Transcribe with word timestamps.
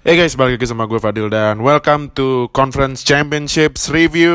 Hey 0.00 0.16
guys, 0.16 0.32
balik 0.32 0.56
lagi 0.56 0.64
sama 0.64 0.88
gue 0.88 0.96
Fadil 0.96 1.28
dan 1.28 1.60
welcome 1.60 2.08
to 2.16 2.48
Conference 2.56 3.04
Championships 3.04 3.92
Review. 3.92 4.32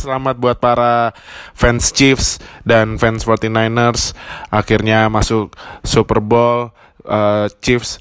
Selamat 0.00 0.40
buat 0.40 0.56
para 0.56 1.12
fans 1.52 1.92
Chiefs 1.92 2.40
dan 2.64 2.96
fans 2.96 3.28
49ers 3.28 4.16
akhirnya 4.48 5.12
masuk 5.12 5.52
Super 5.84 6.24
Bowl. 6.24 6.72
Uh, 7.04 7.52
Chiefs 7.60 8.00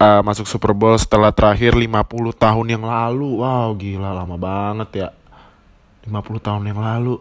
uh, 0.00 0.24
masuk 0.24 0.48
Super 0.48 0.72
Bowl 0.72 0.96
setelah 0.96 1.28
terakhir 1.28 1.76
50 1.76 2.08
tahun 2.40 2.66
yang 2.80 2.84
lalu. 2.88 3.44
Wow, 3.44 3.76
gila 3.76 4.16
lama 4.16 4.40
banget 4.40 4.88
ya. 4.96 5.08
50 6.08 6.40
tahun 6.40 6.72
yang 6.72 6.80
lalu. 6.80 7.20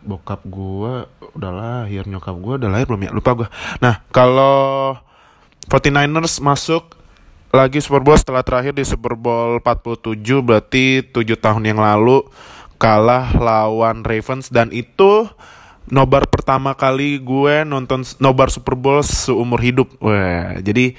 Bokap 0.00 0.48
gue 0.48 1.12
udah 1.36 1.52
lahir, 1.52 2.08
nyokap 2.08 2.40
gue 2.40 2.64
udah 2.64 2.72
lahir 2.72 2.88
belum 2.88 3.04
ya? 3.04 3.12
Lupa 3.12 3.36
gue. 3.36 3.48
Nah, 3.84 4.00
kalau 4.08 4.96
49ers 5.66 6.38
masuk 6.42 6.94
lagi 7.54 7.80
Super 7.80 8.02
Bowl 8.02 8.18
setelah 8.18 8.42
terakhir 8.42 8.76
di 8.76 8.84
Super 8.84 9.14
Bowl 9.16 9.62
47 9.62 10.18
berarti 10.44 11.00
7 11.02 11.24
tahun 11.38 11.62
yang 11.64 11.80
lalu 11.80 12.26
kalah 12.76 13.32
lawan 13.34 14.04
Ravens 14.04 14.52
dan 14.52 14.68
itu 14.70 15.26
nobar 15.86 16.26
pertama 16.26 16.74
kali 16.74 17.22
gue 17.22 17.62
nonton 17.62 18.02
nobar 18.18 18.50
Super 18.50 18.74
Bowl 18.74 19.00
seumur 19.06 19.62
hidup. 19.62 19.88
Wah, 20.02 20.58
jadi 20.58 20.98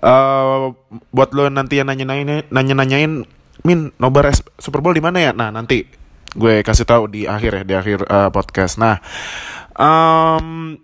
uh, 0.00 0.72
buat 1.10 1.34
lo 1.34 1.50
nanti 1.50 1.82
yang 1.82 1.90
nanya-nanyain 1.90 2.48
nanya-nanyain 2.48 3.26
Min 3.60 3.92
nobar 4.00 4.32
Super 4.56 4.80
Bowl 4.80 4.96
di 4.96 5.04
mana 5.04 5.20
ya? 5.20 5.32
Nah, 5.36 5.52
nanti 5.52 5.84
gue 6.32 6.64
kasih 6.64 6.88
tahu 6.88 7.12
di 7.12 7.28
akhir 7.28 7.60
ya, 7.60 7.62
di 7.66 7.74
akhir 7.76 7.98
uh, 8.08 8.32
podcast. 8.32 8.80
Nah, 8.80 9.04
um, 9.76 10.80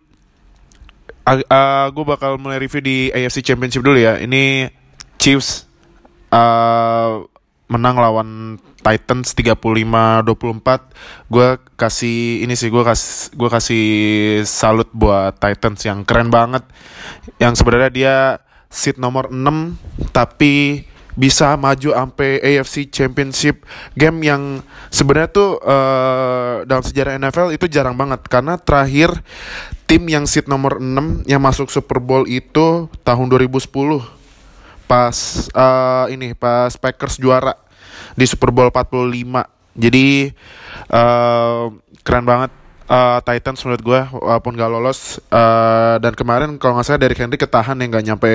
uh, 1.26 1.42
uh, 1.42 1.86
gue 1.90 2.04
bakal 2.06 2.38
mulai 2.38 2.62
review 2.62 2.80
di 2.80 2.98
AFC 3.10 3.42
Championship 3.42 3.82
dulu 3.82 3.98
ya. 3.98 4.16
Ini 4.22 4.70
Chiefs 5.18 5.66
uh, 6.30 7.26
menang 7.66 7.98
lawan 7.98 8.28
Titans 8.80 9.34
35-24. 9.34 11.26
Gue 11.26 11.48
kasih 11.74 12.46
ini 12.46 12.54
sih 12.54 12.70
gue 12.70 12.84
kasih 12.86 13.34
gue 13.34 13.48
kasih 13.50 13.84
salut 14.46 14.86
buat 14.94 15.34
Titans 15.42 15.82
yang 15.82 16.06
keren 16.06 16.30
banget. 16.30 16.62
Yang 17.42 17.60
sebenarnya 17.60 17.90
dia 17.90 18.16
seat 18.70 19.02
nomor 19.02 19.34
6 19.34 20.14
tapi 20.14 20.86
bisa 21.16 21.56
maju 21.56 21.96
sampai 21.96 22.44
AFC 22.44 22.92
Championship 22.92 23.64
game 23.96 24.20
yang 24.20 24.60
sebenarnya 24.92 25.32
tuh 25.32 25.56
uh, 25.64 26.60
dalam 26.68 26.84
sejarah 26.84 27.16
NFL 27.16 27.56
itu 27.56 27.66
jarang 27.72 27.96
banget 27.96 28.20
karena 28.28 28.60
terakhir 28.60 29.24
tim 29.86 30.02
yang 30.10 30.26
seat 30.26 30.50
nomor 30.50 30.82
6 30.82 31.24
yang 31.30 31.38
masuk 31.38 31.70
Super 31.70 32.02
Bowl 32.02 32.26
itu 32.26 32.90
tahun 33.06 33.26
2010 33.30 33.70
pas 34.86 35.16
uh, 35.54 36.06
ini 36.10 36.34
pas 36.34 36.74
Packers 36.74 37.18
juara 37.18 37.54
di 38.18 38.26
Super 38.26 38.50
Bowl 38.50 38.70
45 38.70 39.46
jadi 39.78 40.34
uh, 40.90 41.70
keren 42.02 42.26
banget 42.26 42.50
uh, 42.90 43.18
Titans 43.22 43.60
menurut 43.66 43.82
gue 43.82 44.00
walaupun 44.14 44.54
gak 44.54 44.70
lolos 44.70 45.18
uh, 45.30 45.98
dan 46.00 46.14
kemarin 46.14 46.56
kalau 46.56 46.78
nggak 46.78 46.86
salah 46.86 47.02
dari 47.02 47.14
Henry 47.14 47.38
ketahan 47.38 47.76
yang 47.82 47.90
gak 47.94 48.06
nyampe 48.06 48.32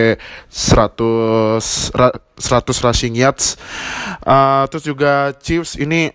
100 0.52 1.98
ra, 1.98 2.12
100 2.38 2.86
rushing 2.86 3.16
yards. 3.18 3.56
Uh, 4.22 4.68
terus 4.70 4.86
juga 4.86 5.34
Chiefs 5.40 5.80
ini 5.80 6.12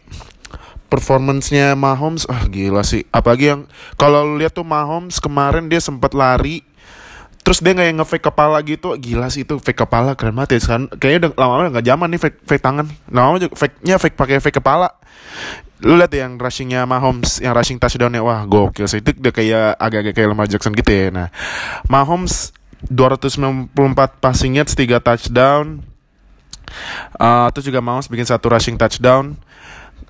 performancenya 0.86 1.74
Mahomes 1.74 2.24
ah 2.30 2.46
gila 2.46 2.86
sih. 2.86 3.04
Apalagi 3.10 3.54
yang 3.54 3.62
kalau 3.98 4.38
lihat 4.38 4.54
tuh 4.54 4.66
Mahomes 4.66 5.18
kemarin 5.18 5.66
dia 5.66 5.82
sempat 5.82 6.14
lari 6.14 6.62
terus 7.46 7.62
dia 7.62 7.78
nggak 7.78 7.86
yang 7.86 7.98
ngefake 8.02 8.26
kepala 8.26 8.58
gitu. 8.66 8.98
Gila 8.98 9.30
sih 9.30 9.46
itu 9.46 9.54
fake 9.62 9.86
kepala 9.86 10.18
keren 10.18 10.34
banget 10.34 10.58
ya. 10.58 10.74
Kan 10.74 10.82
kayaknya 10.90 11.30
udah 11.30 11.30
lama-lama 11.38 11.78
nggak 11.78 11.86
zaman 11.86 12.08
nih 12.10 12.20
fake 12.22 12.38
fake 12.42 12.62
tangan. 12.62 12.86
Lama-lama 13.06 13.38
juga 13.38 13.54
fake 13.54 13.76
nya 13.86 13.96
fake 14.02 14.16
pakai 14.18 14.42
fake 14.42 14.58
kepala. 14.58 14.88
Lu 15.84 15.94
lihat 15.94 16.10
ya 16.10 16.26
yang 16.26 16.40
rushingnya 16.40 16.82
Mahomes 16.90 17.38
yang 17.38 17.54
rushing 17.54 17.78
touchdownnya 17.78 18.18
wah 18.18 18.42
gokil 18.50 18.90
sih. 18.90 18.98
Itu 18.98 19.14
udah 19.14 19.30
kayak 19.34 19.78
agak-agak 19.78 20.12
kayak 20.18 20.28
Lamar 20.34 20.46
Jackson 20.50 20.74
gitu 20.74 20.90
ya. 20.90 21.14
Nah 21.14 21.28
Mahomes 21.86 22.50
294 22.90 23.70
passing 24.18 24.58
yards 24.58 24.74
3 24.74 24.98
touchdown. 24.98 25.86
Uh, 27.14 27.46
terus 27.54 27.70
juga 27.70 27.78
Mahomes 27.78 28.10
bikin 28.10 28.26
satu 28.26 28.50
rushing 28.50 28.74
touchdown 28.74 29.38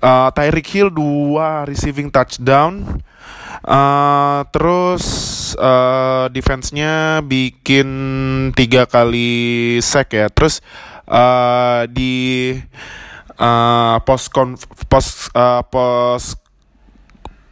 uh, 0.01 0.29
Tyreek 0.33 0.67
Hill 0.67 0.89
dua 0.89 1.63
receiving 1.67 2.09
touchdown. 2.09 3.03
Uh, 3.67 4.47
terus 4.55 5.03
uh, 5.59 6.31
defense-nya 6.31 7.19
bikin 7.25 7.89
tiga 8.55 8.87
kali 8.87 9.77
sack 9.83 10.15
ya. 10.15 10.31
Terus 10.31 10.63
uh, 11.09 11.83
di 11.91 12.55
uh, 13.35 13.97
post 14.07 14.31
post 14.87 15.33
uh, 15.35 15.61
post 15.67 16.39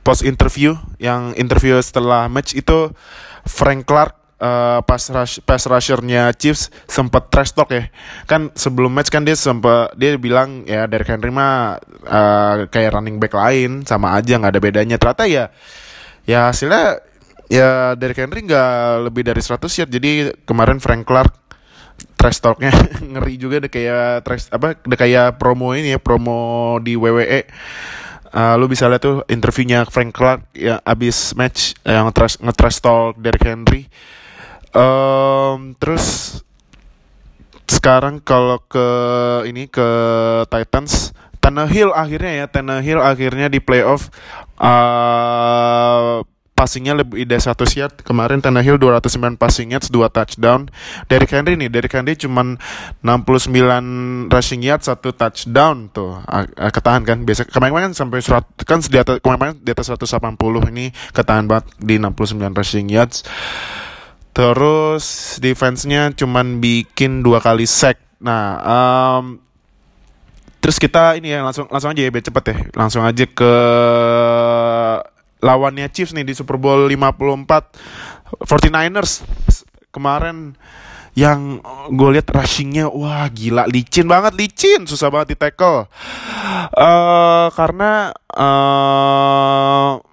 post 0.06 0.22
interview 0.24 0.78
yang 1.02 1.34
interview 1.36 1.82
setelah 1.82 2.30
match 2.30 2.54
itu 2.54 2.94
Frank 3.44 3.90
Clark 3.90 4.25
uh, 4.40 4.80
pas 4.84 5.02
rush, 5.12 5.40
pas 5.44 5.62
rushernya 5.62 6.32
Chiefs 6.36 6.72
sempat 6.88 7.30
trash 7.32 7.56
talk 7.56 7.72
ya. 7.72 7.88
Kan 8.28 8.52
sebelum 8.56 8.92
match 8.92 9.12
kan 9.12 9.24
dia 9.24 9.38
sempat 9.38 9.94
dia 9.96 10.16
bilang 10.20 10.64
ya 10.68 10.88
Derrick 10.90 11.12
Henry 11.12 11.32
mah 11.32 11.80
uh, 12.08 12.68
kayak 12.68 12.96
running 12.96 13.20
back 13.20 13.36
lain 13.36 13.84
sama 13.88 14.16
aja 14.18 14.40
nggak 14.40 14.54
ada 14.56 14.62
bedanya. 14.62 14.96
Ternyata 15.00 15.24
ya 15.28 15.52
ya 16.26 16.50
hasilnya 16.52 17.00
ya 17.48 17.94
Derrick 17.96 18.20
Henry 18.20 18.44
nggak 18.44 19.08
lebih 19.12 19.24
dari 19.28 19.42
100 19.42 19.62
yard. 19.84 19.92
Jadi 19.92 20.10
kemarin 20.44 20.82
Frank 20.82 21.06
Clark 21.08 21.34
trash 22.20 22.44
talknya 22.44 22.74
ngeri 23.16 23.36
juga 23.40 23.64
deh 23.64 23.72
kayak 23.72 24.26
trash 24.28 24.52
apa 24.52 24.76
deh 24.76 25.00
kayak 25.00 25.40
promo 25.40 25.72
ini 25.72 25.96
ya 25.96 26.00
promo 26.02 26.76
di 26.84 27.00
WWE 27.00 27.48
Uh, 28.36 28.60
lu 28.60 28.68
bisa 28.68 28.92
lihat 28.92 29.00
tuh 29.00 29.24
interviewnya 29.32 29.88
Frank 29.88 30.12
Clark 30.12 30.52
yang 30.60 30.84
abis 30.84 31.32
match 31.40 31.72
yang 31.88 32.12
nge 32.12 32.36
nge 32.44 32.54
talk 32.84 33.16
Derrick 33.16 33.48
Henry. 33.48 33.88
Um, 34.76 35.72
terus 35.80 36.38
sekarang 37.72 38.20
kalau 38.20 38.60
ke 38.68 38.88
ini 39.48 39.72
ke 39.72 39.88
Titans, 40.52 41.16
Tannehill 41.40 41.96
akhirnya 41.96 42.44
ya 42.44 42.46
Tannehill 42.52 43.00
akhirnya 43.00 43.48
di 43.48 43.64
playoff. 43.64 44.12
Uh, 44.60 46.28
passingnya 46.56 46.96
lebih 46.96 47.28
dari 47.28 47.44
100 47.44 47.68
yard. 47.76 47.94
Kemarin 48.02 48.40
Tannehill 48.40 48.80
209 48.80 49.36
passing 49.36 49.76
yards 49.76 49.92
2 49.92 50.08
touchdown. 50.08 50.72
Derrick 51.12 51.36
Henry 51.36 51.60
nih 51.60 51.68
Derrick 51.68 51.92
Henry 51.92 52.16
cuman 52.16 52.56
69 53.04 54.32
rushing 54.32 54.64
yards 54.64 54.88
1 54.88 55.04
touchdown 55.04 55.92
tuh. 55.92 56.24
Ketahan 56.56 57.04
kan? 57.04 57.28
Biasa 57.28 57.44
kemarin 57.52 57.92
kan 57.92 57.94
sampai 57.94 58.24
surat 58.24 58.48
kan 58.64 58.80
di 58.80 58.98
atas 58.98 59.20
kemarin 59.20 59.60
di 59.60 59.72
atas 59.76 59.92
180 59.92 60.40
ini 60.72 60.96
ketahan 61.12 61.46
banget 61.46 61.68
di 61.78 62.00
69 62.00 62.56
rushing 62.56 62.88
yards 62.88 63.28
terus 64.36 65.40
defense-nya 65.40 66.12
cuman 66.12 66.60
bikin 66.60 67.24
dua 67.24 67.40
kali 67.40 67.64
sack. 67.64 67.96
Nah 68.20 68.60
um, 68.60 69.40
terus 70.60 70.76
kita 70.76 71.16
ini 71.16 71.32
ya 71.32 71.40
langsung 71.40 71.72
langsung 71.72 71.96
aja 71.96 72.04
ya 72.04 72.12
biar 72.12 72.26
cepet 72.28 72.44
ya. 72.52 72.58
Langsung 72.76 73.08
aja 73.08 73.24
ke 73.24 73.54
lawannya 75.40 75.88
Chiefs 75.88 76.12
nih 76.12 76.28
di 76.28 76.36
Super 76.36 76.60
Bowl 76.60 76.92
54 76.92 78.44
49ers 78.44 79.24
kemarin 79.96 80.60
yang 81.16 81.64
gue 81.96 82.10
lihat 82.20 82.28
rushingnya 82.28 82.92
wah 82.92 83.24
gila. 83.32 83.72
Licin 83.72 84.12
banget 84.12 84.36
licin. 84.36 84.84
Susah 84.84 85.08
banget 85.08 85.32
di 85.32 85.38
tackle 85.40 85.88
uh, 86.76 87.48
karena 87.56 88.12
uh, 88.36 90.04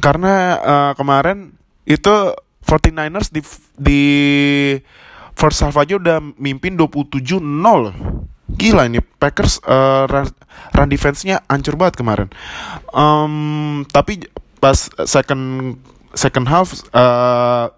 karena 0.00 0.34
uh, 0.56 0.92
kemarin 0.96 1.52
itu 1.84 2.32
49ers 2.64 3.28
di 3.32 3.40
di 3.76 4.02
first 5.34 5.64
half 5.64 5.76
aja 5.80 5.96
udah 5.96 6.20
mimpin 6.36 6.76
27-0 6.76 7.40
gila 8.60 8.86
ini 8.90 9.00
Packers 9.00 9.62
uh, 9.64 10.04
run, 10.10 10.26
run 10.74 10.88
defense-nya 10.90 11.46
ancur 11.46 11.78
banget 11.78 12.00
kemarin. 12.00 12.28
Um, 12.90 13.86
tapi 13.88 14.26
pas 14.58 14.90
second 15.06 15.76
second 16.12 16.46
half 16.50 16.74
uh, 16.92 17.70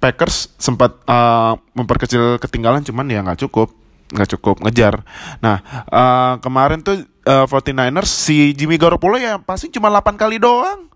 Packers 0.00 0.56
sempat 0.56 0.96
uh, 1.04 1.60
memperkecil 1.76 2.40
ketinggalan 2.40 2.80
cuman 2.86 3.06
ya 3.12 3.20
nggak 3.20 3.44
cukup 3.44 3.74
nggak 4.10 4.30
cukup 4.38 4.56
ngejar. 4.64 5.04
Nah 5.44 5.60
uh, 5.90 6.40
kemarin 6.40 6.80
tuh 6.80 7.04
uh, 7.28 7.46
49ers 7.46 8.10
si 8.10 8.56
Jimmy 8.56 8.80
Garoppolo 8.80 9.20
ya 9.20 9.38
pasti 9.38 9.68
cuma 9.68 9.92
8 9.92 10.16
kali 10.16 10.40
doang. 10.40 10.89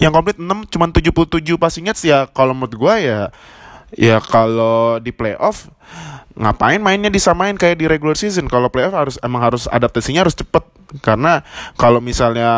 Yang 0.00 0.12
komplit 0.16 0.36
6 0.40 0.72
cuma 0.72 0.86
77 0.88 1.60
passing 1.60 1.84
yards 1.86 2.02
ya. 2.02 2.26
Kalau 2.32 2.56
menurut 2.56 2.74
gue 2.74 2.94
ya 3.04 3.20
ya 3.90 4.22
kalau 4.22 5.02
di 5.02 5.10
playoff 5.10 5.66
ngapain 6.38 6.78
mainnya 6.78 7.10
disamain 7.10 7.54
kayak 7.54 7.76
di 7.76 7.86
regular 7.86 8.16
season? 8.16 8.48
Kalau 8.48 8.72
playoff 8.72 8.96
harus 8.96 9.16
emang 9.20 9.44
harus 9.44 9.68
adaptasinya 9.68 10.24
harus 10.24 10.34
cepet. 10.34 10.64
Karena 11.04 11.44
kalau 11.76 12.00
misalnya 12.00 12.50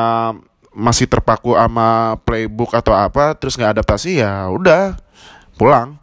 masih 0.73 1.05
terpaku 1.05 1.53
sama 1.53 2.17
playbook 2.25 2.73
atau 2.73 2.97
apa 2.97 3.37
terus 3.37 3.61
nggak 3.61 3.83
adaptasi 3.83 4.23
ya 4.23 4.47
udah 4.49 4.97
pulang. 5.59 5.99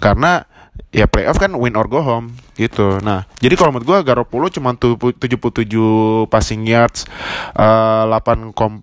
Karena 0.00 0.48
ya 0.88 1.04
playoff 1.04 1.36
kan 1.36 1.52
win 1.52 1.76
or 1.76 1.86
go 1.86 2.00
home 2.00 2.32
gitu. 2.56 2.98
Nah, 3.04 3.28
jadi 3.38 3.54
kalau 3.54 3.70
menurut 3.76 3.86
gue 3.86 3.98
Garoppolo 4.08 4.48
cuma 4.48 4.74
77 4.74 5.20
passing 6.32 6.64
yards, 6.64 7.04
uh, 7.54 8.08
8 8.08 8.56
kom 8.56 8.82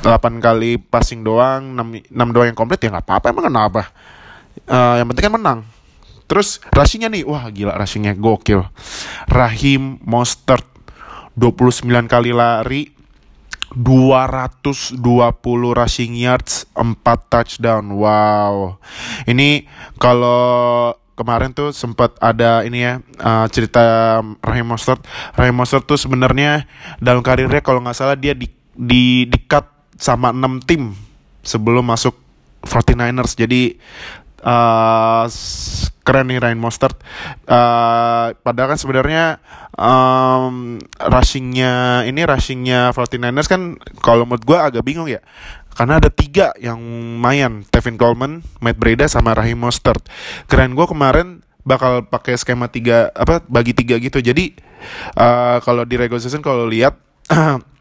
8 0.00 0.40
kali 0.40 0.80
passing 0.80 1.20
doang, 1.20 1.76
6, 1.76 2.10
6 2.10 2.34
doang 2.34 2.46
yang 2.48 2.58
komplit 2.58 2.80
ya 2.80 2.90
nggak 2.90 3.06
apa-apa 3.06 3.26
emang 3.32 3.46
kenapa. 3.52 3.82
Uh, 4.66 5.00
yang 5.00 5.06
penting 5.10 5.24
kan 5.28 5.34
menang. 5.34 5.60
Terus 6.30 6.62
rushingnya 6.70 7.10
nih, 7.10 7.26
wah 7.26 7.50
gila 7.50 7.74
rushingnya 7.74 8.14
gokil. 8.14 8.62
Rahim 9.26 9.98
Mostert 10.06 10.62
29 11.34 11.90
kali 12.06 12.30
lari, 12.30 12.94
220 13.74 14.98
rushing 15.74 16.14
yards, 16.14 16.70
4 16.78 16.94
touchdown. 17.30 17.94
Wow. 17.94 18.78
Ini 19.26 19.66
kalau 19.98 20.94
kemarin 21.18 21.52
tuh 21.52 21.74
sempat 21.76 22.16
ada 22.16 22.64
ini 22.64 22.80
ya 22.80 23.04
uh, 23.20 23.46
cerita 23.52 24.18
Rahim 24.40 24.70
Mostert. 24.70 25.04
Rahim 25.36 25.52
Mostert 25.52 25.84
tuh 25.84 26.00
sebenarnya 26.00 26.64
dalam 27.02 27.20
karirnya 27.20 27.60
kalau 27.60 27.84
nggak 27.84 27.98
salah 27.98 28.16
dia 28.16 28.32
di 28.32 28.48
di 28.72 29.28
di 29.28 29.38
sama 30.00 30.32
6 30.32 30.64
tim 30.64 30.96
sebelum 31.44 31.84
masuk 31.84 32.16
49ers. 32.64 33.36
Jadi 33.36 33.76
uh, 34.44 35.28
keren 36.00 36.26
nih 36.32 36.40
Ryan 36.40 36.60
Mostert. 36.60 36.96
Uh, 37.44 38.32
padahal 38.40 38.74
kan 38.74 38.80
sebenarnya 38.80 39.38
um, 39.76 40.80
rushingnya 40.96 42.04
ini 42.08 42.24
rushingnya 42.24 42.96
49ers 42.96 43.48
kan 43.48 43.76
kalau 44.00 44.24
menurut 44.24 44.44
gue 44.44 44.58
agak 44.58 44.82
bingung 44.82 45.06
ya. 45.06 45.20
Karena 45.70 46.02
ada 46.02 46.10
tiga 46.10 46.52
yang 46.58 46.80
main, 47.22 47.62
Tevin 47.70 47.96
Coleman, 47.96 48.42
Matt 48.58 48.76
Breda, 48.76 49.06
sama 49.06 49.32
Raheem 49.32 49.56
Mostert. 49.56 50.02
Keren 50.50 50.74
gue 50.74 50.84
kemarin 50.84 51.46
bakal 51.62 52.04
pakai 52.08 52.34
skema 52.40 52.66
tiga 52.72 53.12
apa 53.14 53.44
bagi 53.46 53.76
tiga 53.76 53.96
gitu. 54.00 54.18
Jadi 54.18 54.56
uh, 55.14 55.62
kalau 55.62 55.86
di 55.86 55.94
regular 55.94 56.20
season 56.20 56.42
kalau 56.42 56.66
lihat 56.66 56.98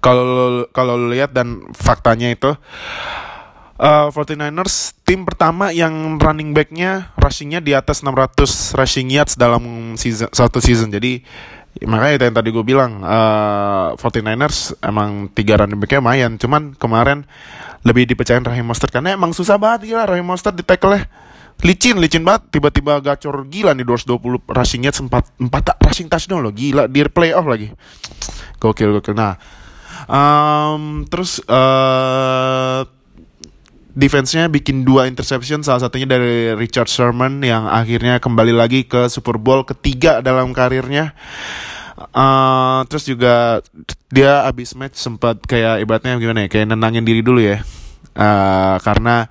kalau 0.00 0.66
kalau 0.72 0.96
lihat 1.12 1.36
dan 1.36 1.68
faktanya 1.76 2.32
itu 2.32 2.56
uh, 3.80 4.08
49ers 4.12 4.92
tim 5.08 5.24
pertama 5.24 5.72
yang 5.72 6.20
running 6.20 6.52
backnya 6.52 7.10
rushingnya 7.16 7.64
di 7.64 7.72
atas 7.72 8.04
600 8.04 8.76
rushing 8.76 9.08
yards 9.08 9.34
dalam 9.40 9.96
season 9.96 10.28
satu 10.30 10.60
season. 10.60 10.92
Jadi 10.92 11.24
makanya 11.86 12.14
itu 12.20 12.24
yang 12.28 12.36
tadi 12.36 12.48
gue 12.52 12.64
bilang 12.66 13.00
uh, 13.00 13.96
49ers 13.96 14.84
emang 14.84 15.32
tiga 15.32 15.56
running 15.58 15.80
backnya 15.80 16.04
lumayan. 16.04 16.32
Cuman 16.36 16.76
kemarin 16.76 17.24
lebih 17.80 18.04
dipercayain 18.04 18.44
Rahim 18.44 18.68
Mostert 18.68 18.92
karena 18.92 19.16
emang 19.16 19.32
susah 19.32 19.56
banget 19.56 19.90
gila. 19.90 20.04
Rahim 20.04 20.28
Mostert 20.28 20.54
di 20.54 20.62
tackle 20.62 21.00
licin 21.64 21.96
licin 21.96 22.22
banget. 22.22 22.52
Tiba-tiba 22.52 23.00
gacor 23.00 23.48
gila 23.48 23.72
nih 23.72 23.88
220 23.88 24.48
rushing 24.52 24.84
yards 24.84 25.00
4, 25.00 25.08
4 25.08 25.88
rushing 25.88 26.08
touchdown 26.12 26.44
loh. 26.44 26.52
Gila 26.52 26.86
di 26.86 27.00
playoff 27.08 27.48
lagi. 27.48 27.72
Gokil 28.60 29.00
gokil. 29.00 29.16
Nah 29.16 29.59
um, 30.06 31.04
terus 31.08 31.42
uh, 31.50 32.86
defense-nya 33.92 34.46
bikin 34.46 34.86
dua 34.86 35.10
interception 35.10 35.66
salah 35.66 35.82
satunya 35.82 36.06
dari 36.06 36.54
Richard 36.54 36.86
Sherman 36.86 37.42
yang 37.42 37.66
akhirnya 37.66 38.22
kembali 38.22 38.54
lagi 38.54 38.86
ke 38.86 39.10
Super 39.10 39.36
Bowl 39.36 39.66
ketiga 39.66 40.22
dalam 40.22 40.54
karirnya. 40.54 41.12
Uh, 42.16 42.80
terus 42.88 43.04
juga 43.04 43.60
dia 44.08 44.48
abis 44.48 44.72
match 44.72 44.96
sempat 44.96 45.36
kayak 45.44 45.84
ibaratnya 45.84 46.16
gimana 46.16 46.46
ya 46.46 46.48
kayak 46.48 46.72
nenangin 46.72 47.04
diri 47.04 47.20
dulu 47.20 47.42
ya. 47.42 47.60
Uh, 48.14 48.78
karena 48.80 49.28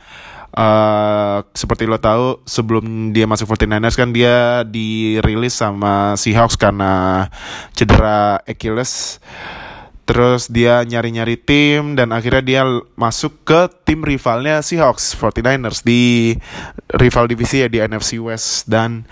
Uh, 0.49 1.45
seperti 1.53 1.85
lo 1.85 2.01
tahu 2.01 2.41
sebelum 2.41 3.13
dia 3.13 3.29
masuk 3.29 3.53
49ers 3.53 3.93
kan 3.93 4.09
dia 4.09 4.65
dirilis 4.65 5.53
sama 5.53 6.17
Seahawks 6.17 6.57
karena 6.57 7.29
cedera 7.77 8.41
Achilles 8.49 9.21
Terus 10.09 10.49
dia 10.49 10.81
nyari-nyari 10.81 11.37
tim 11.37 11.93
dan 11.93 12.09
akhirnya 12.09 12.41
dia 12.41 12.63
masuk 12.97 13.45
ke 13.45 13.69
tim 13.85 14.01
rivalnya 14.01 14.57
Seahawks 14.65 15.13
49ers 15.13 15.85
di 15.85 16.33
rival 16.97 17.29
divisi 17.29 17.61
ya 17.61 17.69
di 17.69 17.77
NFC 17.77 18.17
West. 18.17 18.65
Dan 18.65 19.05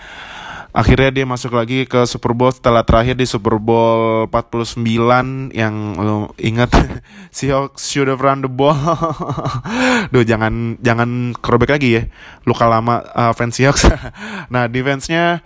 akhirnya 0.68 1.10
dia 1.10 1.24
masuk 1.24 1.56
lagi 1.56 1.88
ke 1.88 2.04
Super 2.04 2.36
Bowl 2.36 2.52
setelah 2.52 2.84
terakhir 2.84 3.16
di 3.16 3.24
Super 3.24 3.56
Bowl 3.56 4.28
49 4.28 5.50
yang 5.56 5.74
lo 5.96 6.36
ingat 6.36 6.70
Seahawks 7.36 7.88
should 7.88 8.08
have 8.08 8.20
run 8.20 8.44
the 8.44 8.50
ball. 8.50 8.76
Duh 10.12 10.24
jangan 10.24 10.76
jangan 10.84 11.32
kerobek 11.36 11.72
lagi 11.72 11.88
ya. 11.98 12.02
Luka 12.44 12.68
lama 12.68 13.00
uh, 13.16 13.32
fans 13.32 13.56
Seahawks. 13.56 13.88
nah, 14.52 14.68
defense-nya 14.68 15.40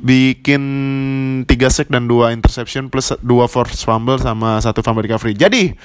bikin 0.00 0.62
tiga 1.46 1.68
sack 1.70 1.92
dan 1.92 2.10
dua 2.10 2.34
interception 2.34 2.88
plus 2.90 3.14
dua 3.22 3.46
force 3.46 3.84
fumble 3.84 4.18
sama 4.18 4.58
satu 4.58 4.80
fumble 4.80 5.04
recovery. 5.04 5.36
Jadi 5.36 5.76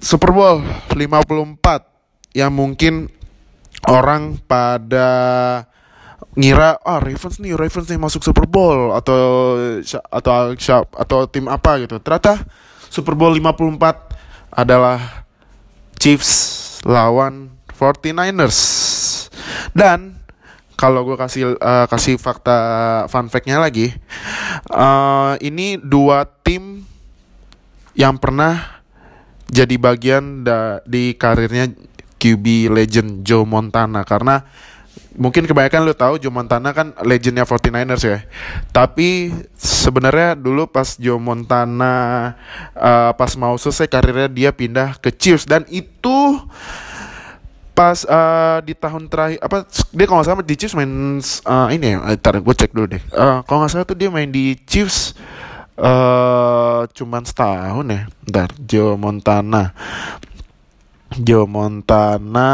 Super 0.00 0.32
Bowl 0.32 0.60
54 0.92 2.36
yang 2.36 2.52
mungkin 2.52 3.08
orang 3.88 4.36
pada 4.44 5.08
ngira 6.36 6.80
ah 6.84 7.00
Ravens 7.00 7.40
nih 7.40 7.56
Ravens 7.56 7.88
nih 7.88 8.00
masuk 8.00 8.20
Super 8.24 8.44
Bowl 8.44 8.92
atau 8.92 9.56
atau 10.12 10.32
atau 10.52 10.80
atau 10.96 11.18
tim 11.28 11.48
apa 11.48 11.80
gitu. 11.80 11.96
Ternyata 12.00 12.44
Super 12.92 13.16
Bowl 13.16 13.36
54 13.36 14.52
adalah 14.52 15.26
Chiefs 15.96 16.32
lawan 16.84 17.56
49ers. 17.72 18.58
Dan 19.76 20.16
kalau 20.76 21.08
gue 21.08 21.16
kasih 21.16 21.56
uh, 21.56 21.88
kasih 21.88 22.20
fakta 22.20 22.56
fun 23.08 23.32
fact-nya 23.32 23.56
lagi, 23.56 23.92
uh, 24.72 25.36
ini 25.40 25.80
dua 25.80 26.28
tim 26.44 26.84
yang 27.96 28.20
pernah 28.20 28.84
jadi 29.48 29.80
bagian 29.80 30.44
da 30.44 30.84
di 30.84 31.16
karirnya 31.16 31.72
QB 32.20 32.72
legend 32.72 33.24
Joe 33.24 33.48
Montana 33.48 34.04
karena 34.04 34.44
mungkin 35.16 35.48
kebanyakan 35.48 35.80
lu 35.82 35.96
tahu 35.96 36.20
Joe 36.20 36.32
Montana 36.32 36.70
kan 36.70 36.92
legendnya 37.02 37.48
49ers 37.48 38.04
ya. 38.04 38.18
Tapi 38.70 39.32
sebenarnya 39.56 40.36
dulu 40.36 40.68
pas 40.68 40.96
Joe 40.96 41.18
Montana 41.20 42.32
uh, 42.76 43.12
pas 43.16 43.32
mau 43.34 43.56
selesai 43.56 43.88
karirnya 43.88 44.28
dia 44.28 44.50
pindah 44.52 45.00
ke 45.00 45.10
Chiefs. 45.10 45.48
Dan 45.48 45.64
itu 45.72 46.40
pas 47.76 48.08
uh, 48.08 48.64
di 48.64 48.72
tahun 48.72 49.04
terakhir 49.04 49.36
apa 49.44 49.68
dia 49.68 50.04
kalau 50.08 50.24
nggak 50.24 50.28
salah 50.32 50.40
di 50.40 50.56
Chiefs 50.56 50.72
main 50.72 51.20
uh, 51.20 51.68
ini 51.68 51.92
ya 51.92 52.16
ntar 52.16 52.40
gue 52.40 52.54
cek 52.56 52.72
dulu 52.72 52.86
deh. 52.96 53.02
Uh, 53.12 53.44
kalau 53.44 53.64
nggak 53.64 53.72
salah 53.72 53.84
tuh 53.84 53.98
dia 53.98 54.08
main 54.08 54.32
di 54.32 54.56
Chiefs 54.64 55.12
uh, 55.76 56.88
cuman 56.88 57.22
setahun 57.24 57.84
ya 57.84 58.02
ntar 58.28 58.48
Joe 58.56 58.96
Montana 58.96 59.76
Joe 61.14 61.46
Montana 61.46 62.50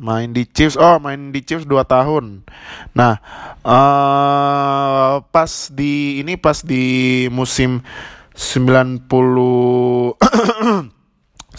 main 0.00 0.32
di 0.32 0.48
Chiefs. 0.48 0.80
Oh 0.80 0.96
main 0.96 1.36
di 1.36 1.44
Chiefs 1.44 1.68
2 1.68 1.84
tahun. 1.84 2.48
Nah 2.96 3.20
uh, 3.60 5.20
pas 5.28 5.52
di 5.68 6.24
ini 6.24 6.40
pas 6.40 6.64
di 6.64 7.28
musim 7.28 7.84
90 8.32 9.04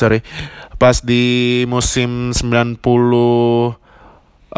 sorry 0.02 0.26
pas 0.82 0.98
di 1.06 1.62
musim 1.70 2.34
90 2.34 2.82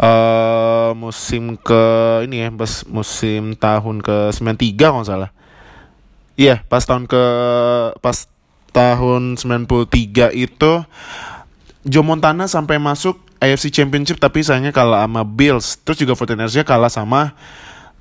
uh, 0.00 0.90
musim 0.96 1.60
ke 1.60 1.84
ini 2.24 2.46
ya 2.46 2.48
pas 2.48 2.88
musim 2.88 3.52
tahun 3.60 4.00
ke 4.00 4.32
93 4.32 4.80
kalau 4.80 5.04
salah. 5.04 5.30
Iya 6.34 6.48
yeah, 6.48 6.58
pas 6.66 6.82
tahun 6.82 7.06
ke 7.06 7.22
pas 8.00 8.26
tahun 8.74 9.38
93 9.38 10.34
itu 10.34 10.72
Joe 11.84 12.04
Montana 12.04 12.48
sampai 12.48 12.80
masuk 12.80 13.20
AFC 13.44 13.68
Championship 13.68 14.16
tapi 14.16 14.40
sayangnya 14.40 14.72
kalah 14.72 15.04
sama 15.04 15.22
Bills. 15.22 15.76
Terus 15.84 16.00
juga 16.00 16.16
49 16.16 16.64
kalah 16.64 16.88
sama 16.88 17.36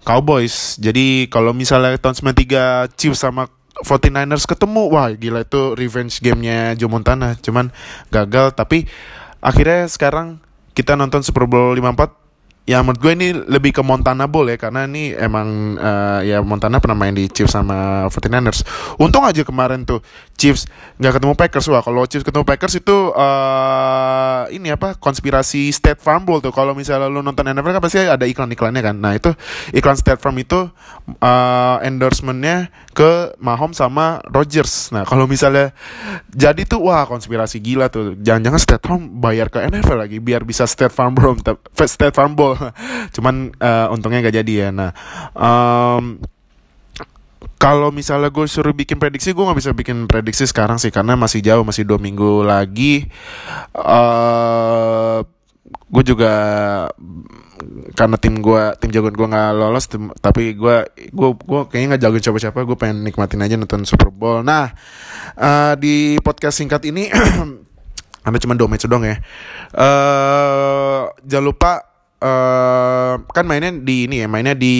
Cowboys. 0.08 0.80
Jadi 0.80 1.28
kalau 1.28 1.52
misalnya 1.52 2.00
tahun 2.00 2.34
93 2.36 2.96
Chiefs 2.96 3.24
sama 3.24 3.52
49ers 3.84 4.48
ketemu 4.48 4.88
wah 4.88 5.12
gila 5.12 5.44
itu 5.44 5.76
revenge 5.76 6.24
gamenya 6.24 6.80
Joe 6.80 6.88
Montana. 6.88 7.36
Cuman 7.44 7.76
gagal 8.08 8.56
tapi 8.56 8.88
akhirnya 9.44 9.92
sekarang 9.92 10.40
kita 10.72 10.96
nonton 10.96 11.20
Super 11.20 11.44
Bowl 11.44 11.76
54 11.76 12.23
ya 12.64 12.80
menurut 12.80 13.00
gue 13.04 13.12
ini 13.12 13.28
lebih 13.36 13.76
ke 13.76 13.84
Montana 13.84 14.24
Bowl 14.24 14.48
ya 14.48 14.56
karena 14.56 14.88
ini 14.88 15.12
emang 15.12 15.76
uh, 15.76 16.24
ya 16.24 16.40
Montana 16.40 16.80
pernah 16.80 16.96
main 16.96 17.12
di 17.12 17.28
Chiefs 17.28 17.60
sama 17.60 18.08
49ers. 18.08 18.64
Untung 19.04 19.28
aja 19.28 19.44
kemarin 19.44 19.84
tuh 19.84 20.00
Chiefs 20.40 20.72
nggak 20.96 21.20
ketemu 21.20 21.34
Packers 21.36 21.68
wah 21.68 21.84
kalau 21.84 22.08
Chiefs 22.08 22.24
ketemu 22.24 22.48
Packers 22.48 22.80
itu 22.80 23.12
uh, 23.12 24.48
ini 24.48 24.72
apa 24.72 24.96
konspirasi 24.96 25.76
State 25.76 26.00
Farm 26.00 26.24
Bowl 26.24 26.40
tuh 26.40 26.56
kalau 26.56 26.72
misalnya 26.72 27.12
lu 27.12 27.20
nonton 27.20 27.44
NFL 27.44 27.80
kan 27.80 27.84
pasti 27.84 28.00
ada 28.00 28.24
iklan-iklannya 28.24 28.80
kan. 28.80 28.96
Nah 28.96 29.20
itu 29.20 29.36
iklan 29.76 30.00
State 30.00 30.24
Farm 30.24 30.40
itu 30.40 30.72
uh, 31.20 31.78
endorsementnya 31.84 32.72
ke 32.96 33.36
Mahomes 33.44 33.76
sama 33.76 34.24
Rodgers. 34.32 34.96
Nah 34.96 35.04
kalau 35.04 35.28
misalnya 35.28 35.76
jadi 36.32 36.64
tuh 36.64 36.88
wah 36.88 37.04
konspirasi 37.04 37.60
gila 37.60 37.92
tuh. 37.92 38.16
Jangan-jangan 38.24 38.62
State 38.64 38.84
Farm 38.88 39.20
bayar 39.20 39.52
ke 39.52 39.60
NFL 39.60 40.00
lagi 40.00 40.24
biar 40.24 40.48
bisa 40.48 40.64
State 40.64 40.96
Farm 40.96 41.12
Bowl 41.12 41.36
State 41.84 42.16
Farm 42.16 42.40
Bowl 42.40 42.53
Cuman 43.16 43.54
uh, 43.58 43.94
untungnya 43.94 44.24
gak 44.24 44.38
jadi 44.44 44.54
ya. 44.54 44.70
Nah, 44.70 44.92
um, 45.36 46.20
kalau 47.60 47.96
misalnya 47.96 48.28
gue 48.28 48.44
suruh 48.44 48.76
bikin 48.76 49.00
prediksi, 49.00 49.32
gue 49.32 49.40
nggak 49.40 49.60
bisa 49.60 49.72
bikin 49.72 50.04
prediksi 50.04 50.44
sekarang 50.44 50.84
sih 50.84 50.92
karena 50.92 51.16
masih 51.16 51.40
jauh, 51.40 51.64
masih 51.64 51.88
dua 51.88 51.96
minggu 51.96 52.44
lagi. 52.44 53.08
Uh, 53.72 55.24
gue 55.94 56.04
juga 56.04 56.34
karena 57.94 58.18
tim 58.18 58.42
gue 58.42 58.62
tim 58.82 58.90
jagoan 58.92 59.16
gue 59.16 59.28
nggak 59.30 59.50
lolos 59.56 59.86
tim, 59.88 60.10
tapi 60.20 60.58
gue 60.58 60.90
gue 61.14 61.30
gue 61.38 61.62
kayaknya 61.70 61.96
nggak 61.96 62.04
jago 62.04 62.18
coba 62.20 62.38
siapa 62.42 62.60
gue 62.66 62.78
pengen 62.78 63.06
nikmatin 63.06 63.46
aja 63.46 63.56
nonton 63.56 63.86
Super 63.88 64.10
Bowl 64.10 64.42
nah 64.42 64.74
uh, 65.38 65.74
di 65.78 66.18
podcast 66.20 66.60
singkat 66.60 66.84
ini 66.90 67.08
anda 68.26 68.38
cuma 68.42 68.58
dua 68.58 68.68
match 68.68 68.90
dong 68.90 69.06
ya 69.06 69.22
uh, 69.78 71.14
jangan 71.24 71.46
lupa 71.46 71.93
uh, 72.24 73.20
kan 73.36 73.44
mainnya 73.44 73.76
di 73.76 74.08
ini 74.08 74.24
ya 74.24 74.28
mainnya 74.32 74.56
di 74.56 74.76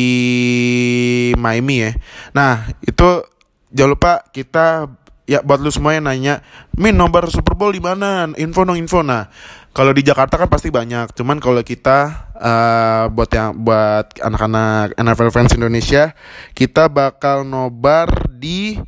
Miami 1.36 1.76
ya. 1.84 1.92
Nah 2.32 2.72
itu 2.80 3.28
jangan 3.76 3.92
lupa 3.92 4.12
kita 4.32 4.88
ya 5.28 5.44
buat 5.44 5.60
lu 5.60 5.72
semua 5.72 5.96
yang 5.96 6.08
nanya 6.08 6.44
min 6.80 6.96
nomor 6.96 7.28
Super 7.28 7.56
Bowl 7.60 7.76
di 7.76 7.84
mana? 7.84 8.32
Info 8.40 8.64
dong 8.64 8.80
info. 8.80 9.04
Nah 9.04 9.28
kalau 9.76 9.92
di 9.92 10.06
Jakarta 10.06 10.40
kan 10.40 10.48
pasti 10.48 10.72
banyak. 10.72 11.12
Cuman 11.12 11.44
kalau 11.44 11.60
kita 11.66 12.32
uh, 12.40 13.06
buat 13.12 13.30
yang 13.36 13.60
buat 13.60 14.16
anak-anak 14.24 14.96
NFL 14.96 15.30
fans 15.34 15.52
Indonesia 15.58 16.16
kita 16.56 16.88
bakal 16.88 17.44
nobar 17.44 18.32
di 18.32 18.80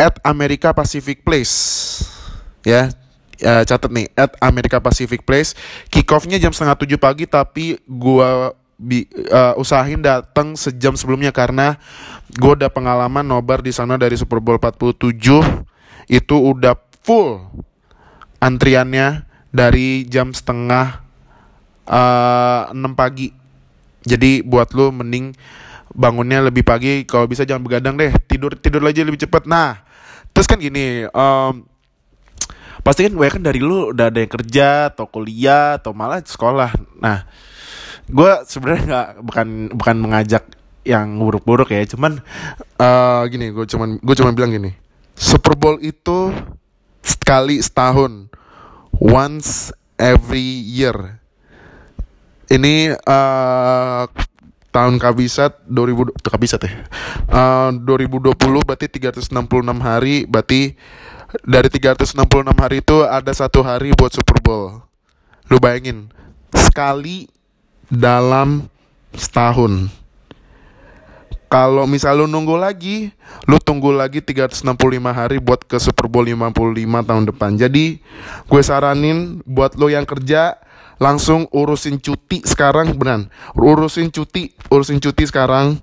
at 0.00 0.16
America 0.24 0.72
Pacific 0.72 1.20
Place. 1.20 1.54
Ya 2.62 2.94
uh, 3.42 3.62
catat 3.66 3.90
nih 3.90 4.06
at 4.14 4.32
America 4.40 4.78
Pacific 4.78 5.26
Place. 5.26 5.52
Kickoffnya 5.90 6.40
jam 6.40 6.54
setengah 6.54 6.78
tujuh 6.78 6.98
pagi 6.98 7.26
tapi 7.26 7.78
gua 7.84 8.54
bi, 8.82 9.06
uh, 9.30 9.54
usahain 9.54 10.02
datang 10.02 10.58
sejam 10.58 10.98
sebelumnya 10.98 11.30
karena 11.30 11.78
gue 12.34 12.52
udah 12.58 12.72
pengalaman 12.72 13.22
nobar 13.22 13.62
di 13.62 13.70
sana 13.70 13.94
dari 13.94 14.18
Super 14.18 14.42
Bowl 14.42 14.58
47 14.58 15.22
itu 16.10 16.36
udah 16.36 16.74
full 17.06 17.46
antriannya 18.42 19.22
dari 19.54 20.02
jam 20.10 20.34
setengah 20.34 20.98
uh, 21.86 22.74
6 22.74 22.98
pagi. 22.98 23.30
Jadi 24.02 24.42
buat 24.42 24.74
lu 24.74 24.90
mending 24.90 25.30
bangunnya 25.94 26.42
lebih 26.42 26.66
pagi. 26.66 27.06
Kalau 27.06 27.30
bisa 27.30 27.46
jangan 27.46 27.62
begadang 27.62 27.94
deh 27.94 28.10
tidur 28.26 28.58
tidur 28.58 28.82
aja 28.82 29.06
lebih 29.06 29.22
cepat. 29.22 29.46
Nah 29.46 29.78
terus 30.34 30.50
kan 30.50 30.58
gini 30.58 31.06
um, 31.12 31.62
pasti 32.82 33.06
kan 33.06 33.14
gue 33.14 33.26
kan 33.30 33.42
dari 33.42 33.62
lu 33.62 33.94
udah 33.94 34.10
ada 34.10 34.18
yang 34.18 34.32
kerja 34.32 34.90
atau 34.90 35.06
kuliah 35.06 35.78
atau 35.78 35.94
malah 35.94 36.18
sekolah. 36.22 36.70
Nah 36.98 37.26
gue 38.10 38.32
sebenarnya 38.46 38.82
nggak 38.84 39.08
bukan 39.22 39.48
bukan 39.78 39.96
mengajak 40.02 40.44
yang 40.82 41.18
buruk-buruk 41.22 41.70
ya. 41.70 41.86
Cuman 41.86 42.18
uh, 42.78 43.22
gini 43.30 43.54
gue 43.54 43.66
cuman 43.66 44.02
gue 44.02 44.14
cuman 44.18 44.34
bilang 44.34 44.50
gini. 44.50 44.74
Super 45.14 45.54
Bowl 45.54 45.78
itu 45.78 46.34
sekali 47.02 47.62
setahun. 47.62 48.26
Once 48.98 49.70
every 49.98 50.62
year. 50.66 51.22
Ini 52.52 52.98
uh, 53.06 54.04
tahun 54.72 54.96
kabisat 54.96 55.62
2000 55.68 56.16
kabisat 56.24 56.60
ya 56.64 56.72
uh, 57.28 57.70
2020 57.76 58.32
berarti 58.64 58.88
366 58.88 59.30
hari 59.78 60.24
berarti 60.24 60.74
dari 61.44 61.68
366 61.68 62.16
hari 62.56 62.76
itu 62.80 62.96
ada 63.04 63.32
satu 63.36 63.60
hari 63.60 63.92
buat 63.92 64.10
Super 64.10 64.40
Bowl 64.40 64.80
lu 65.52 65.60
bayangin 65.60 66.08
sekali 66.56 67.28
dalam 67.92 68.72
setahun. 69.12 69.92
Kalau 71.52 71.84
misal 71.84 72.16
lu 72.16 72.24
nunggu 72.24 72.56
lagi, 72.56 73.12
lu 73.44 73.60
tunggu 73.60 73.92
lagi 73.92 74.24
365 74.24 74.72
hari 75.12 75.36
buat 75.36 75.60
ke 75.68 75.76
Super 75.76 76.08
Bowl 76.08 76.24
55 76.24 76.80
tahun 77.04 77.24
depan. 77.28 77.50
Jadi, 77.60 78.00
gue 78.48 78.62
saranin 78.64 79.44
buat 79.44 79.76
lo 79.76 79.92
yang 79.92 80.08
kerja 80.08 80.56
langsung 81.00 81.48
urusin 81.52 82.00
cuti 82.00 82.42
sekarang 82.44 82.96
benar. 82.96 83.28
Urusin 83.56 84.12
cuti, 84.12 84.52
urusin 84.68 84.98
cuti 85.00 85.24
sekarang. 85.28 85.80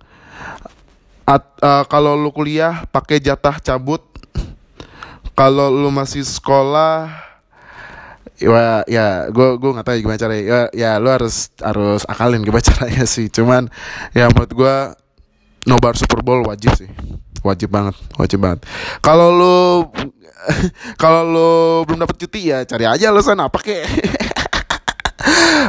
At, 1.30 1.46
uh, 1.62 1.86
kalau 1.86 2.18
lu 2.18 2.34
kuliah 2.34 2.86
pakai 2.90 3.22
jatah 3.22 3.62
cabut. 3.62 4.02
Kalau 5.38 5.72
lu 5.72 5.88
masih 5.88 6.28
sekolah 6.28 7.30
ya 8.40 8.88
ya 8.88 9.08
gue 9.28 9.60
gue 9.60 9.72
nggak 9.76 9.84
tahu 9.84 9.96
ya 9.96 10.00
gimana 10.00 10.20
caranya 10.20 10.44
ya 10.44 10.60
ya 10.72 10.92
lu 10.96 11.12
harus 11.12 11.52
harus 11.60 12.08
akalin 12.08 12.40
gimana 12.40 12.64
caranya 12.72 13.04
sih 13.04 13.28
cuman 13.28 13.68
ya 14.16 14.32
menurut 14.32 14.52
gue 14.56 14.76
nobar 15.68 16.00
Super 16.00 16.24
Bowl 16.24 16.48
wajib 16.48 16.72
sih 16.80 16.88
wajib 17.44 17.68
banget 17.68 18.00
wajib 18.16 18.40
banget 18.40 18.64
kalau 19.04 19.36
lu 19.36 19.60
kalau 21.04 21.22
lu 21.28 21.52
belum 21.84 22.00
dapat 22.08 22.16
cuti 22.16 22.48
ya 22.48 22.64
cari 22.64 22.88
aja 22.88 23.12
lu 23.12 23.20
sana 23.20 23.52
apa 23.52 23.60
kek 23.60 23.84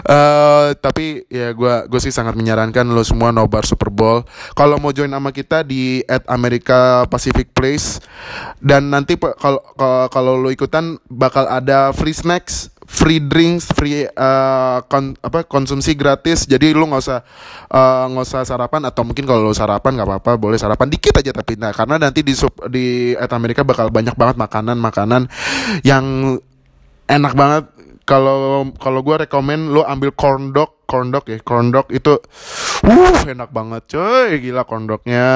uh, 0.06 0.72
tapi 0.78 1.26
ya 1.26 1.52
gue 1.52 1.74
gue 1.90 2.00
sih 2.00 2.14
sangat 2.14 2.38
menyarankan 2.38 2.86
lo 2.90 3.02
semua 3.02 3.34
nobar 3.34 3.66
Super 3.66 3.90
Bowl. 3.90 4.22
Kalau 4.54 4.78
mau 4.78 4.94
join 4.94 5.10
sama 5.10 5.30
kita 5.34 5.66
di 5.66 6.02
at 6.06 6.24
America 6.30 7.04
Pacific 7.10 7.50
Place 7.52 7.98
dan 8.62 8.90
nanti 8.92 9.18
kalau 9.18 9.60
kalau 10.10 10.34
lo 10.38 10.48
ikutan 10.52 10.96
bakal 11.10 11.46
ada 11.50 11.90
free 11.90 12.14
snacks, 12.14 12.70
free 12.86 13.22
drinks, 13.22 13.70
free 13.74 14.06
uh, 14.06 14.82
kon, 14.86 15.14
apa 15.22 15.46
konsumsi 15.46 15.94
gratis. 15.94 16.46
Jadi 16.46 16.74
lo 16.74 16.90
nggak 16.90 17.02
usah 17.02 17.20
eh, 17.70 18.04
nggak 18.10 18.24
uh, 18.24 18.28
usah 18.28 18.42
sarapan 18.46 18.86
atau 18.86 19.02
mungkin 19.06 19.26
kalau 19.26 19.50
lo 19.50 19.54
sarapan 19.54 19.98
nggak 19.98 20.08
apa-apa 20.08 20.32
boleh 20.38 20.58
sarapan 20.58 20.90
dikit 20.90 21.22
aja 21.22 21.30
tapi 21.30 21.54
nah 21.54 21.70
karena 21.70 21.98
nanti 21.98 22.26
di 22.26 22.34
sub, 22.34 22.54
di 22.70 23.14
at 23.14 23.30
America 23.34 23.62
bakal 23.62 23.90
banyak 23.90 24.14
banget 24.14 24.36
makanan-makanan 24.38 25.30
yang 25.86 26.36
enak 27.10 27.34
banget 27.34 27.64
kalau 28.10 28.66
kalau 28.82 29.06
gue 29.06 29.22
rekomend 29.22 29.70
lo 29.70 29.86
ambil 29.86 30.10
corn 30.10 30.50
dog 30.50 30.82
corn 30.90 31.14
dog 31.14 31.22
ya 31.30 31.38
corn 31.46 31.70
dog 31.70 31.86
itu 31.94 32.18
uh 32.82 33.18
enak 33.22 33.54
banget 33.54 33.86
coy. 33.86 34.42
Gila 34.42 34.66
corn 34.66 34.90
dognya 34.90 35.30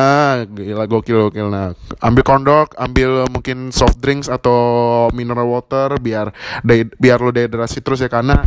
gila 0.51 0.91
gokil 0.91 1.31
gokil. 1.31 1.47
Nah 1.55 1.71
ambil 2.03 2.23
corn 2.27 2.43
dog 2.43 2.75
ambil 2.75 3.31
mungkin 3.31 3.71
soft 3.71 4.03
drinks 4.03 4.27
atau 4.27 5.07
mineral 5.15 5.47
water 5.47 5.95
biar 6.03 6.35
biar 6.99 7.19
lo 7.23 7.31
dehidrasi 7.31 7.79
terus 7.79 8.03
ya 8.03 8.11
karena 8.11 8.43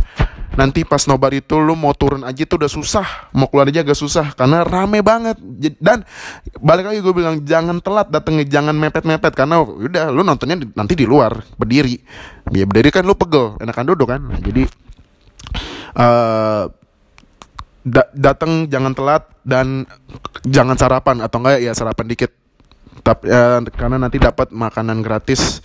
nanti 0.58 0.82
pas 0.82 0.98
nobar 1.06 1.30
itu 1.30 1.54
lu 1.62 1.78
mau 1.78 1.94
turun 1.94 2.26
aja 2.26 2.42
tuh 2.42 2.58
udah 2.58 2.70
susah. 2.70 3.30
Mau 3.30 3.46
keluar 3.46 3.70
aja 3.70 3.86
agak 3.86 3.94
susah 3.94 4.34
karena 4.34 4.66
rame 4.66 5.06
banget. 5.06 5.38
Dan 5.78 6.02
balik 6.58 6.90
lagi 6.90 6.98
gue 6.98 7.14
bilang 7.14 7.46
jangan 7.46 7.78
telat 7.78 8.10
datengnya 8.10 8.42
jangan 8.42 8.74
mepet-mepet 8.74 9.38
karena 9.38 9.62
udah 9.62 10.10
lu 10.10 10.26
nontonnya 10.26 10.58
nanti 10.74 10.98
di 10.98 11.06
luar 11.06 11.38
berdiri. 11.54 11.94
Biar 12.50 12.66
berdiri 12.66 12.90
kan 12.90 13.06
lu 13.06 13.14
pegel 13.14 13.54
enakan 13.62 13.86
duduk 13.86 14.10
kan. 14.10 14.20
Jadi 14.42 14.66
uh, 15.94 16.66
da 17.86 18.02
datang 18.10 18.66
jangan 18.66 18.92
telat 18.98 19.30
dan 19.46 19.86
jangan 20.42 20.74
sarapan 20.74 21.22
atau 21.22 21.38
enggak 21.38 21.62
ya 21.62 21.72
sarapan 21.72 22.10
dikit 22.10 22.34
tapi 23.08 23.32
ya, 23.32 23.64
karena 23.72 23.96
nanti 23.96 24.20
dapat 24.20 24.52
makanan 24.52 25.00
gratis 25.00 25.64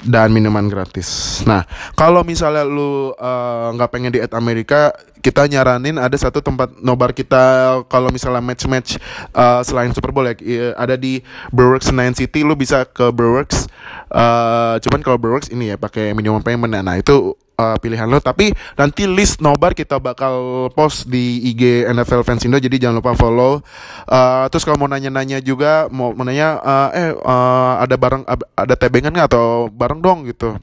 dan 0.00 0.32
minuman 0.32 0.72
gratis. 0.72 1.40
Nah, 1.44 1.68
kalau 1.92 2.24
misalnya 2.24 2.64
lu 2.64 3.12
eh, 3.12 3.66
nggak 3.76 3.88
uh, 3.88 3.92
pengen 3.92 4.16
di 4.16 4.24
Amerika, 4.32 4.96
kita 5.20 5.44
nyaranin 5.44 6.00
ada 6.00 6.16
satu 6.16 6.40
tempat 6.40 6.72
nobar 6.80 7.12
kita 7.12 7.76
kalau 7.92 8.08
misalnya 8.08 8.40
match-match 8.40 8.96
uh, 9.36 9.60
selain 9.60 9.92
Super 9.92 10.14
Bowl 10.14 10.24
ya 10.24 10.34
ada 10.78 10.94
di 10.96 11.20
Brewers 11.50 11.90
Nine 11.90 12.14
City 12.14 12.46
lu 12.46 12.54
bisa 12.54 12.86
ke 12.86 13.10
Brewers 13.10 13.66
uh, 14.14 14.78
cuman 14.78 15.00
kalau 15.02 15.18
Brewers 15.18 15.50
ini 15.50 15.74
ya 15.74 15.76
pakai 15.76 16.14
minimum 16.14 16.40
payment 16.40 16.70
nah 16.70 16.96
itu 16.96 17.34
uh, 17.58 17.76
pilihan 17.82 18.06
lo. 18.06 18.22
Tapi 18.22 18.54
nanti 18.78 19.04
list 19.10 19.42
nobar 19.42 19.74
kita 19.74 19.98
bakal 19.98 20.68
post 20.72 21.10
di 21.10 21.42
IG 21.52 21.90
NFL 21.90 22.22
Fans 22.22 22.46
Indo. 22.46 22.56
Jadi 22.62 22.78
jangan 22.78 23.02
lupa 23.02 23.18
follow. 23.18 23.60
Uh, 24.06 24.46
terus 24.48 24.62
kalau 24.62 24.78
mau 24.78 24.88
nanya-nanya 24.88 25.42
juga 25.42 25.90
mau 25.90 26.14
nanya 26.14 26.62
uh, 26.62 26.88
eh 26.94 27.12
uh, 27.12 27.82
ada 27.82 27.98
barang 27.98 28.22
ada 28.54 28.74
tebengan 28.78 29.12
nggak? 29.12 29.28
Atau 29.28 29.68
bareng 29.74 30.00
dong 30.00 30.24
gitu. 30.30 30.56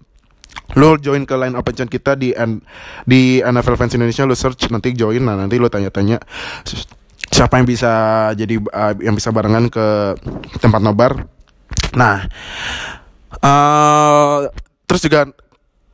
Lo 0.80 0.98
join 0.98 1.28
ke 1.28 1.36
line 1.36 1.54
open 1.54 1.76
kita 1.76 2.16
di 2.18 2.32
di 3.06 3.44
NFL 3.44 3.78
Fans 3.78 3.94
Indonesia 3.94 4.24
lo 4.24 4.34
search 4.34 4.72
nanti 4.72 4.96
join. 4.96 5.22
Nah 5.22 5.36
nanti 5.36 5.60
lo 5.60 5.68
tanya-tanya 5.68 6.18
siapa 7.30 7.60
yang 7.60 7.68
bisa 7.68 7.92
jadi 8.34 8.56
uh, 8.58 8.94
yang 9.04 9.14
bisa 9.14 9.30
barengan 9.36 9.68
ke 9.68 10.16
tempat 10.64 10.80
nobar. 10.80 11.28
Nah 11.94 12.26
uh, 13.44 14.48
terus 14.88 15.02
juga 15.06 15.28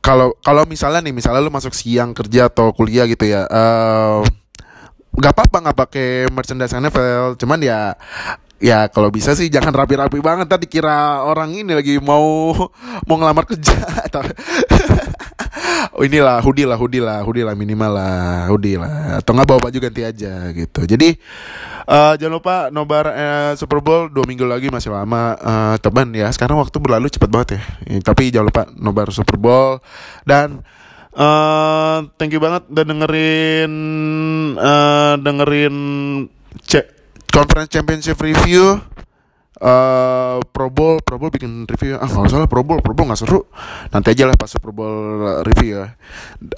kalau 0.02 0.34
kalau 0.42 0.66
misalnya 0.66 1.00
nih 1.00 1.14
misalnya 1.14 1.40
lu 1.40 1.54
masuk 1.54 1.72
siang 1.72 2.10
kerja 2.12 2.50
atau 2.50 2.74
kuliah 2.74 3.06
gitu 3.06 3.22
ya 3.22 3.46
uh, 3.46 4.20
nggak 5.14 5.32
apa-apa 5.32 5.56
nggak 5.62 5.78
pakai 5.78 6.08
merchandise 6.34 6.74
NFL 6.74 7.38
cuman 7.38 7.58
ya 7.62 7.94
ya 8.62 8.86
kalau 8.90 9.10
bisa 9.14 9.34
sih 9.38 9.50
jangan 9.50 9.74
rapi-rapi 9.74 10.18
banget 10.18 10.50
tadi 10.50 10.66
kira 10.66 11.22
orang 11.22 11.54
ini 11.54 11.74
lagi 11.74 11.98
mau 12.02 12.50
mau 13.06 13.16
ngelamar 13.18 13.46
kerja 13.46 13.78
atau 14.10 14.26
inilah 16.02 16.38
hoodie 16.42 16.66
lah 16.68 16.76
hoodie 16.78 17.02
lah 17.02 17.22
hoodie 17.24 17.44
lah 17.46 17.54
minimal 17.56 17.92
lah 17.96 18.46
hoodie 18.50 18.76
lah 18.76 19.18
atau 19.22 19.32
nggak 19.34 19.48
bawa 19.48 19.60
baju 19.68 19.78
ganti 19.78 20.02
aja 20.02 20.50
gitu. 20.54 20.80
Jadi 20.86 21.14
uh, 21.88 22.14
jangan 22.18 22.34
lupa 22.38 22.54
nobar 22.68 23.04
uh, 23.10 23.52
Super 23.58 23.82
Bowl 23.82 24.10
dua 24.12 24.24
minggu 24.26 24.46
lagi 24.46 24.68
masih 24.70 24.92
lama 24.94 25.34
uh, 25.38 25.76
teman 25.80 26.10
ya. 26.14 26.28
Sekarang 26.30 26.60
waktu 26.60 26.76
berlalu 26.78 27.10
cepat 27.10 27.30
banget 27.30 27.48
ya. 27.58 27.62
tapi 28.04 28.30
jangan 28.30 28.46
lupa 28.48 28.62
nobar 28.76 29.08
Super 29.10 29.36
Bowl. 29.40 29.80
Dan 30.22 30.62
uh, 31.16 32.06
thank 32.20 32.32
you 32.34 32.40
banget 32.42 32.68
udah 32.68 32.84
dengerin 32.84 33.72
uh, 34.56 35.14
dengerin 35.20 35.76
cek 36.68 36.84
conference 37.32 37.72
championship 37.72 38.20
review 38.20 38.76
uh, 39.62 40.42
Pro 40.50 40.68
Bowl 40.68 40.98
Pro 41.00 41.16
Bowl 41.16 41.30
bikin 41.30 41.64
review. 41.70 41.96
Ah 41.96 42.10
nggak 42.10 42.28
salah 42.28 42.50
Pro 42.50 42.66
Bowl 42.66 42.82
Pro 42.82 42.92
Bowl 42.92 43.06
nggak 43.08 43.20
seru. 43.22 43.46
Nanti 43.94 44.12
aja 44.12 44.26
lah 44.26 44.36
pas 44.36 44.50
Super 44.50 44.74
Bowl 44.74 45.22
review 45.46 45.86
ya. 45.86 45.94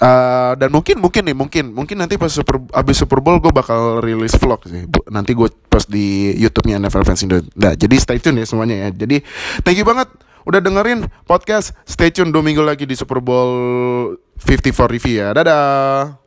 Uh, 0.01 0.57
dan 0.57 0.73
mungkin 0.73 0.97
mungkin 0.99 1.21
nih 1.29 1.37
mungkin 1.37 1.65
mungkin 1.71 1.95
nanti 2.01 2.17
pas 2.17 2.33
Super 2.33 2.59
abis 2.73 3.05
Super 3.05 3.21
Bowl 3.21 3.37
gue 3.37 3.53
bakal 3.53 4.01
rilis 4.01 4.33
vlog 4.35 4.65
sih. 4.65 4.89
Nanti 5.13 5.37
gue 5.37 5.47
post 5.69 5.87
di 5.87 6.33
YouTube-nya 6.35 6.81
NFL 6.81 7.05
Fans 7.05 7.21
Indo. 7.21 7.39
Nah, 7.55 7.77
jadi 7.77 7.95
stay 8.01 8.17
tune 8.17 8.41
ya 8.41 8.45
semuanya 8.49 8.89
ya. 8.89 9.05
Jadi 9.05 9.21
thank 9.61 9.77
you 9.77 9.85
banget 9.85 10.09
udah 10.49 10.59
dengerin 10.59 11.05
podcast. 11.29 11.77
Stay 11.85 12.09
tune 12.09 12.33
dua 12.33 12.41
minggu 12.41 12.65
lagi 12.65 12.89
di 12.89 12.97
Super 12.97 13.21
Bowl 13.21 14.17
54 14.41 14.93
review 14.93 15.21
ya. 15.21 15.29
Dadah 15.31 16.24